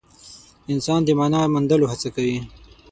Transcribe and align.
انسان 0.73 0.99
د 1.05 1.09
مانا 1.19 1.41
د 1.47 1.51
موندلو 1.53 1.85
هڅه 1.91 2.09
کوي. 2.15 2.37